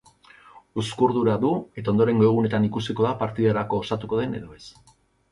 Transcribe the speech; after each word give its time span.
Uzkurdura 0.83 1.33
du 1.43 1.51
eta 1.81 1.91
ondorengo 1.93 2.25
egunetan 2.29 2.65
ikusiko 2.69 3.05
da 3.07 3.11
partidarako 3.19 3.81
osatuko 3.85 4.19
den 4.23 4.33
edo 4.39 4.57
ez. 4.57 4.65